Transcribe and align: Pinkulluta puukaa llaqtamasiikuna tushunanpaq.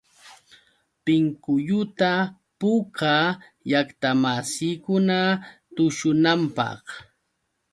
Pinkulluta 1.03 2.11
puukaa 2.59 3.25
llaqtamasiikuna 3.69 5.19
tushunanpaq. 5.75 6.83